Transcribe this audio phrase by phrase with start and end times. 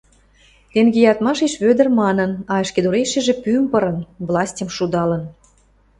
[0.71, 5.23] —тенге ядмашеш Вӧдӹр манын, а ӹшкедурешӹжӹ пӱм пырын, властьым шудалын.